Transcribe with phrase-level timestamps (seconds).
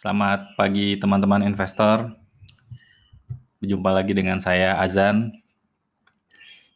[0.00, 2.08] Selamat pagi teman-teman investor.
[3.60, 5.28] Berjumpa lagi dengan saya Azan.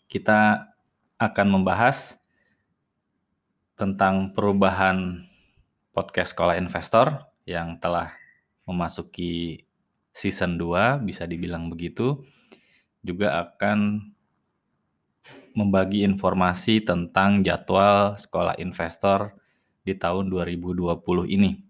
[0.04, 0.68] Kita
[1.16, 2.20] akan membahas
[3.80, 5.24] tentang perubahan
[5.96, 8.12] podcast Sekolah Investor yang telah
[8.68, 9.64] memasuki
[10.12, 12.20] season 2, bisa dibilang begitu.
[13.00, 14.04] Juga akan
[15.56, 19.32] membagi informasi tentang jadwal Sekolah Investor
[19.80, 20.92] di tahun 2020
[21.32, 21.63] ini.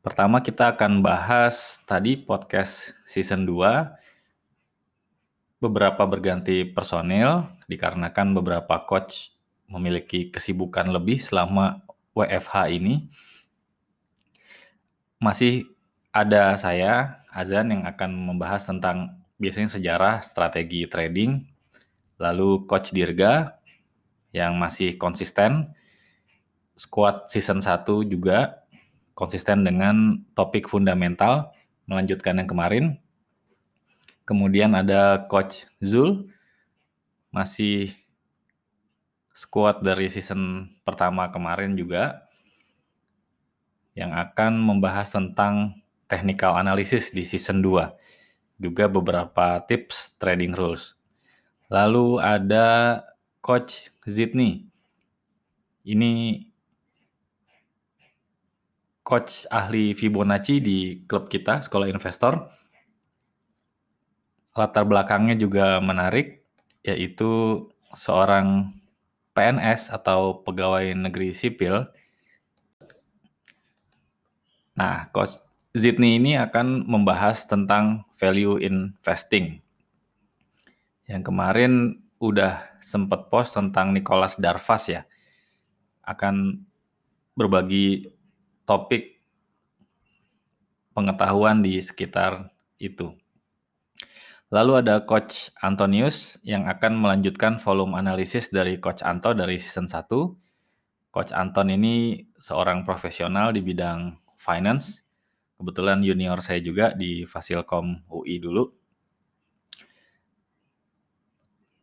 [0.00, 9.36] Pertama kita akan bahas tadi podcast season 2 beberapa berganti personil dikarenakan beberapa coach
[9.68, 11.84] memiliki kesibukan lebih selama
[12.16, 13.12] WFH ini.
[15.20, 15.68] Masih
[16.16, 21.44] ada saya Azan yang akan membahas tentang biasanya sejarah strategi trading,
[22.16, 23.60] lalu coach Dirga
[24.32, 25.76] yang masih konsisten,
[26.72, 28.64] squad season 1 juga
[29.14, 31.52] konsisten dengan topik fundamental,
[31.90, 32.84] melanjutkan yang kemarin.
[34.24, 36.30] Kemudian ada Coach Zul,
[37.34, 37.94] masih
[39.34, 42.30] squad dari season pertama kemarin juga,
[43.98, 48.60] yang akan membahas tentang technical analysis di season 2.
[48.60, 50.94] Juga beberapa tips trading rules.
[51.70, 53.00] Lalu ada
[53.40, 54.66] Coach Zidni.
[55.86, 56.44] Ini
[59.10, 62.46] coach ahli Fibonacci di klub kita, Sekolah Investor.
[64.54, 66.46] Latar belakangnya juga menarik,
[66.86, 68.70] yaitu seorang
[69.34, 71.90] PNS atau pegawai negeri sipil.
[74.78, 75.42] Nah, Coach
[75.74, 79.58] Zidni ini akan membahas tentang value investing.
[81.10, 81.72] Yang kemarin
[82.22, 85.02] udah sempat post tentang Nicholas Darvas ya.
[86.06, 86.66] Akan
[87.34, 88.19] berbagi
[88.70, 89.18] topik
[90.94, 93.18] pengetahuan di sekitar itu.
[94.54, 100.06] Lalu ada Coach Antonius yang akan melanjutkan volume analisis dari Coach Anto dari season 1.
[101.10, 105.02] Coach Anton ini seorang profesional di bidang finance.
[105.58, 108.70] Kebetulan junior saya juga di Fasilkom UI dulu.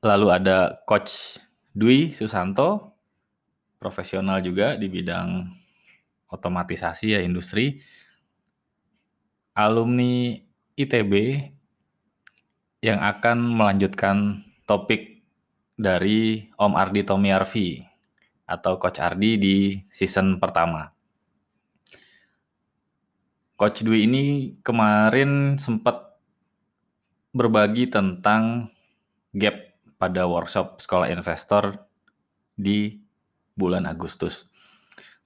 [0.07, 1.35] Lalu ada Coach
[1.75, 2.95] Dwi Susanto,
[3.75, 5.51] profesional juga di bidang
[6.27, 7.79] otomatisasi ya industri
[9.57, 10.37] alumni
[10.77, 11.13] ITB
[12.85, 15.25] yang akan melanjutkan topik
[15.73, 17.69] dari Om Ardi Tomiarvi
[18.45, 19.55] atau Coach Ardi di
[19.89, 20.93] season pertama.
[23.57, 24.25] Coach Dwi ini
[24.61, 26.21] kemarin sempat
[27.33, 28.69] berbagi tentang
[29.33, 29.57] gap
[29.97, 31.73] pada workshop sekolah investor
[32.53, 33.01] di
[33.57, 34.45] bulan Agustus.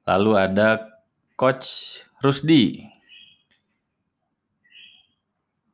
[0.06, 0.90] Lalu ada
[1.38, 2.86] Coach Rusdi.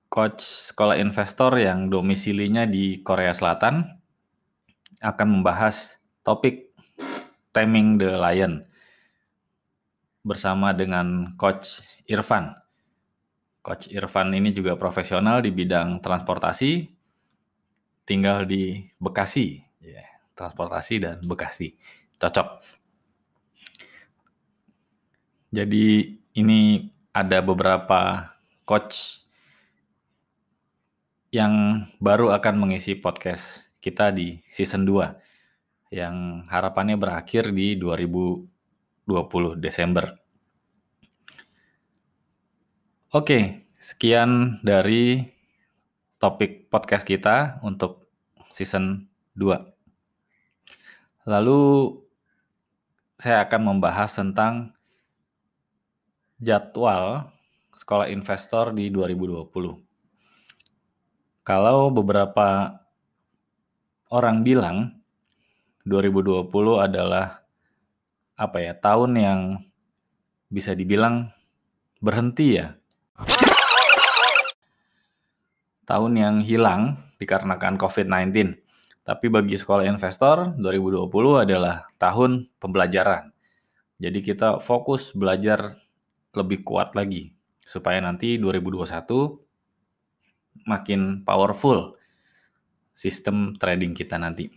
[0.08, 3.86] Coach sekolah investor yang domisilinya di Korea Selatan
[5.04, 6.74] akan membahas topik
[7.54, 8.66] Taming the Lion
[10.28, 12.52] bersama dengan Coach Irfan.
[13.64, 16.88] Coach Irfan ini juga profesional di bidang transportasi,
[18.04, 21.76] tinggal di Bekasi, yeah, transportasi dan Bekasi,
[22.20, 22.64] cocok.
[25.47, 28.30] Jadi ini ada beberapa
[28.68, 29.24] coach
[31.31, 38.44] yang baru akan mengisi podcast kita di season 2 yang harapannya berakhir di 2020
[39.63, 40.19] Desember.
[43.16, 45.24] Oke, sekian dari
[46.19, 48.03] topik podcast kita untuk
[48.52, 49.08] season
[49.40, 49.64] 2.
[51.24, 51.64] Lalu
[53.16, 54.77] saya akan membahas tentang
[56.38, 57.34] jadwal
[57.78, 59.53] sekolah investor di 2020.
[61.46, 62.78] Kalau beberapa
[64.09, 64.97] orang bilang
[65.88, 66.52] 2020
[66.84, 67.46] adalah
[68.38, 69.40] apa ya, tahun yang
[70.52, 71.32] bisa dibilang
[72.03, 72.76] berhenti ya.
[75.88, 78.59] Tahun yang hilang dikarenakan COVID-19.
[79.08, 81.08] Tapi bagi sekolah investor, 2020
[81.47, 83.32] adalah tahun pembelajaran.
[83.97, 85.79] Jadi kita fokus belajar
[86.37, 87.34] lebih kuat lagi
[87.66, 91.99] supaya nanti 2021 makin powerful
[92.95, 94.49] sistem trading kita nanti.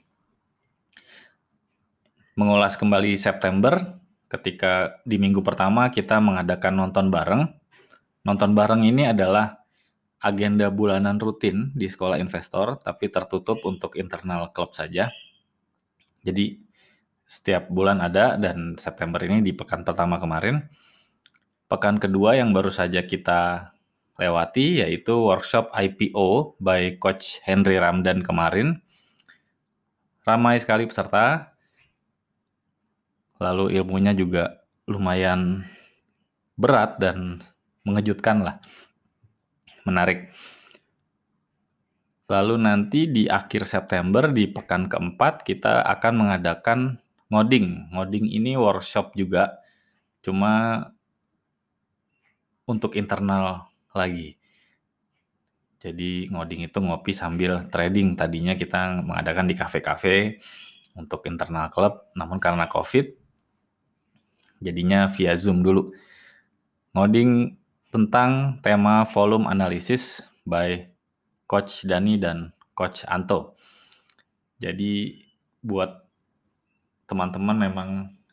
[2.38, 4.00] Mengulas kembali September
[4.30, 7.42] ketika di minggu pertama kita mengadakan nonton bareng.
[8.24, 9.60] Nonton bareng ini adalah
[10.20, 15.12] agenda bulanan rutin di sekolah investor tapi tertutup untuk internal klub saja.
[16.20, 16.60] Jadi
[17.24, 20.60] setiap bulan ada dan September ini di pekan pertama kemarin
[21.70, 23.70] pekan kedua yang baru saja kita
[24.18, 28.82] lewati yaitu workshop IPO by Coach Henry Ramdan kemarin.
[30.26, 31.54] Ramai sekali peserta.
[33.38, 35.64] Lalu ilmunya juga lumayan
[36.58, 37.40] berat dan
[37.86, 38.60] mengejutkan lah.
[39.86, 40.34] Menarik.
[42.28, 47.00] Lalu nanti di akhir September di pekan keempat kita akan mengadakan
[47.32, 47.88] ngoding.
[47.96, 49.56] Ngoding ini workshop juga,
[50.20, 50.84] cuma
[52.70, 54.38] untuk internal lagi.
[55.82, 58.14] Jadi ngoding itu ngopi sambil trading.
[58.14, 60.38] Tadinya kita mengadakan di kafe-kafe
[60.94, 63.16] untuk internal klub, namun karena COVID
[64.60, 65.90] jadinya via Zoom dulu.
[66.92, 67.56] Ngoding
[67.90, 70.86] tentang tema volume analysis by
[71.48, 73.58] Coach Dani dan Coach Anto.
[74.60, 75.16] Jadi
[75.64, 76.04] buat
[77.08, 77.88] teman-teman memang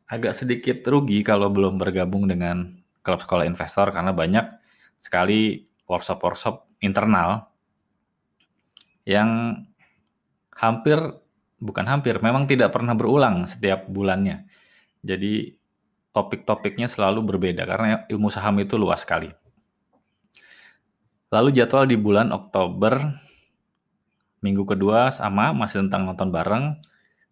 [0.06, 2.77] agak sedikit rugi kalau belum bergabung dengan
[3.08, 4.52] klub sekolah investor karena banyak
[5.00, 7.48] sekali workshop-workshop internal
[9.08, 9.64] yang
[10.52, 11.00] hampir
[11.64, 14.44] bukan hampir memang tidak pernah berulang setiap bulannya.
[15.00, 15.56] Jadi
[16.12, 19.32] topik-topiknya selalu berbeda karena ilmu saham itu luas sekali.
[21.32, 23.00] Lalu jadwal di bulan Oktober
[24.44, 26.80] minggu kedua sama masih tentang nonton bareng.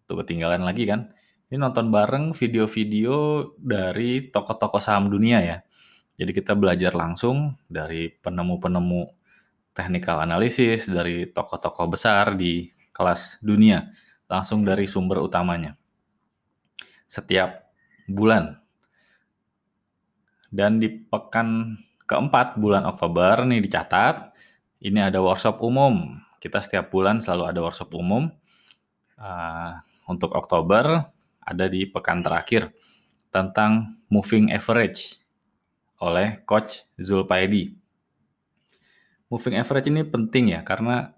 [0.06, 1.12] Tuh ketinggalan lagi kan.
[1.46, 5.58] Ini nonton bareng video-video dari tokoh-tokoh saham dunia ya.
[6.16, 9.04] Jadi kita belajar langsung dari penemu-penemu
[9.76, 13.84] technical analysis, dari tokoh-tokoh besar di kelas dunia,
[14.24, 15.76] langsung dari sumber utamanya.
[17.04, 17.68] Setiap
[18.08, 18.56] bulan.
[20.48, 21.76] Dan di pekan
[22.08, 24.32] keempat bulan Oktober nih dicatat,
[24.80, 26.16] ini ada workshop umum.
[26.40, 28.32] Kita setiap bulan selalu ada workshop umum.
[29.20, 29.72] Uh,
[30.08, 32.72] untuk Oktober ada di pekan terakhir
[33.32, 35.25] tentang moving average
[36.02, 37.72] oleh coach Zulpaidi.
[39.32, 41.16] Moving average ini penting ya karena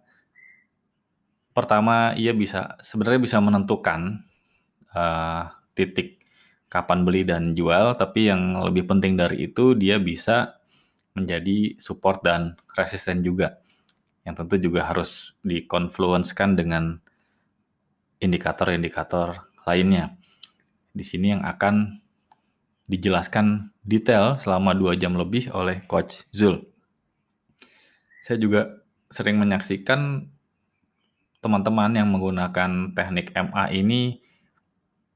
[1.52, 4.22] pertama ia bisa sebenarnya bisa menentukan
[4.94, 6.22] uh, titik
[6.68, 10.60] kapan beli dan jual, tapi yang lebih penting dari itu dia bisa
[11.16, 13.58] menjadi support dan resisten juga.
[14.22, 17.00] Yang tentu juga harus dikonfluenskan dengan
[18.20, 20.14] indikator-indikator lainnya
[20.92, 22.02] di sini yang akan
[22.88, 26.60] dijelaskan detail selama dua jam lebih oleh Coach Zul.
[28.20, 30.28] Saya juga sering menyaksikan
[31.40, 34.20] teman-teman yang menggunakan teknik MA ini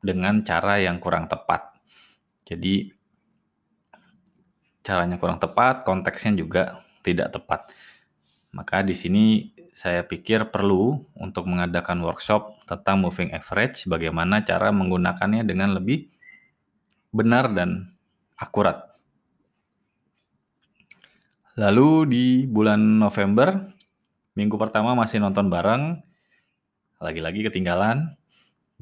[0.00, 1.76] dengan cara yang kurang tepat.
[2.48, 2.88] Jadi
[4.80, 7.68] caranya kurang tepat, konteksnya juga tidak tepat.
[8.56, 15.44] Maka di sini saya pikir perlu untuk mengadakan workshop tentang moving average, bagaimana cara menggunakannya
[15.44, 16.08] dengan lebih
[17.12, 17.92] benar dan
[18.42, 18.98] akurat.
[21.54, 23.70] Lalu di bulan November,
[24.34, 26.02] minggu pertama masih nonton bareng,
[26.98, 28.18] lagi-lagi ketinggalan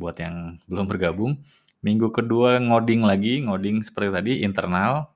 [0.01, 1.45] buat yang belum bergabung.
[1.85, 5.13] Minggu kedua ngoding lagi, ngoding seperti tadi internal.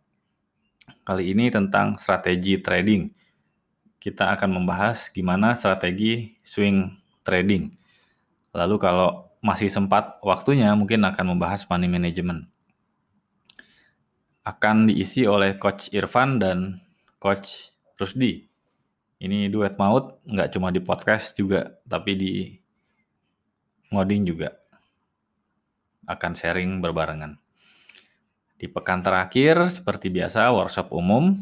[1.08, 3.24] Kali ini tentang strategi trading
[4.04, 6.92] kita akan membahas gimana strategi swing
[7.24, 7.72] trading.
[8.52, 12.44] Lalu kalau masih sempat waktunya mungkin akan membahas money management.
[14.44, 16.84] Akan diisi oleh Coach Irfan dan
[17.16, 18.44] Coach Rusdi.
[19.24, 22.32] Ini duet maut nggak cuma di podcast juga, tapi di
[23.88, 24.52] ngoding juga
[26.04, 27.40] akan sharing berbarengan.
[28.60, 31.40] Di pekan terakhir, seperti biasa, workshop umum.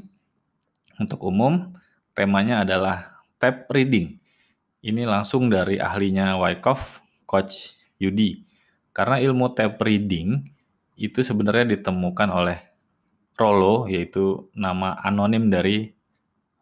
[0.96, 1.74] Untuk umum,
[2.14, 4.18] temanya adalah tab reading.
[4.82, 8.42] Ini langsung dari ahlinya Wyckoff, Coach Yudi.
[8.90, 10.42] Karena ilmu tab reading
[10.98, 12.71] itu sebenarnya ditemukan oleh
[13.42, 15.90] Rollo, yaitu nama anonim dari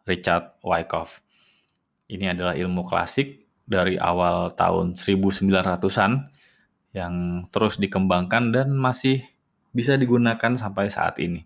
[0.09, 1.21] Richard Wyckoff.
[2.09, 6.33] Ini adalah ilmu klasik dari awal tahun 1900-an
[6.97, 9.21] yang terus dikembangkan dan masih
[9.69, 11.45] bisa digunakan sampai saat ini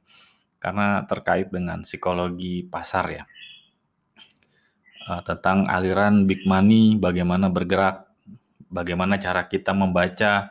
[0.58, 3.24] karena terkait dengan psikologi pasar ya
[5.10, 8.10] uh, tentang aliran big money, bagaimana bergerak,
[8.70, 10.50] bagaimana cara kita membaca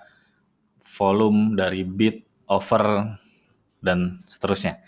[0.86, 3.18] volume dari bid, over,
[3.84, 4.80] dan seterusnya.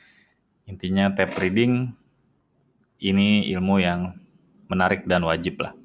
[0.65, 1.93] Intinya tape reading
[2.99, 4.17] ini ilmu yang
[4.67, 5.77] menarik dan wajib lah.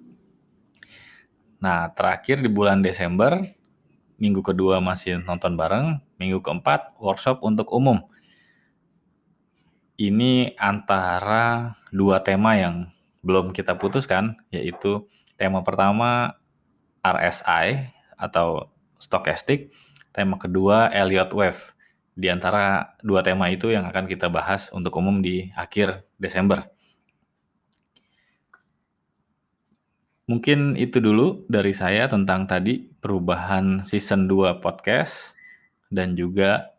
[1.61, 3.37] Nah, terakhir di bulan Desember,
[4.17, 8.01] minggu kedua masih nonton bareng, minggu keempat workshop untuk umum.
[10.01, 12.89] Ini antara dua tema yang
[13.21, 15.05] belum kita putuskan, yaitu
[15.37, 16.41] tema pertama
[17.05, 19.69] RSI atau stochastic,
[20.09, 21.70] tema kedua Elliott Wave.
[22.15, 26.67] Di antara dua tema itu yang akan kita bahas untuk umum di akhir Desember.
[30.31, 35.35] Mungkin itu dulu dari saya tentang tadi perubahan season 2 podcast
[35.91, 36.71] dan juga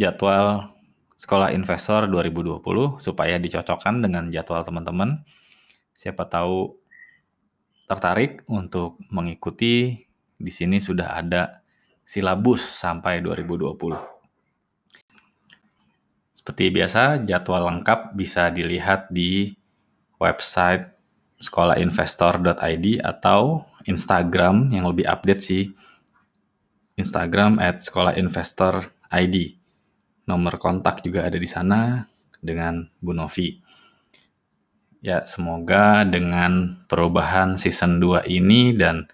[0.00, 0.72] jadwal
[1.16, 5.24] Sekolah Investor 2020 supaya dicocokkan dengan jadwal teman-teman.
[5.92, 6.76] Siapa tahu
[7.84, 11.64] tertarik untuk mengikuti di sini sudah ada
[12.06, 13.74] silabus sampai 2020.
[16.30, 19.50] Seperti biasa, jadwal lengkap bisa dilihat di
[20.22, 20.94] website
[21.42, 25.74] sekolahinvestor.id atau Instagram yang lebih update sih.
[26.94, 29.36] Instagram at sekolahinvestor.id.
[30.30, 32.06] Nomor kontak juga ada di sana
[32.38, 33.58] dengan Bu Novi.
[35.04, 39.10] Ya, semoga dengan perubahan season 2 ini dan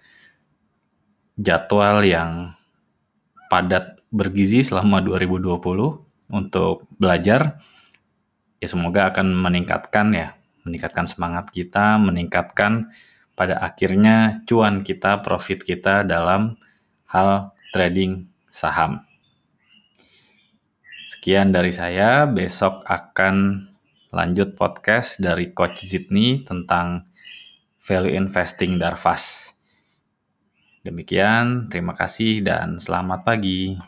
[1.35, 2.55] jadwal yang
[3.53, 5.61] padat bergizi selama 2020
[6.33, 7.61] untuk belajar,
[8.57, 10.33] ya semoga akan meningkatkan ya,
[10.65, 12.89] meningkatkan semangat kita, meningkatkan
[13.37, 16.57] pada akhirnya cuan kita, profit kita dalam
[17.13, 19.05] hal trading saham.
[21.05, 23.69] Sekian dari saya, besok akan
[24.09, 27.05] lanjut podcast dari Coach Zidni tentang
[27.77, 29.53] value investing Darvas.
[30.83, 33.79] Demikian, terima kasih dan selamat pagi.